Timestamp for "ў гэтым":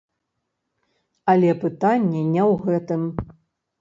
2.51-3.01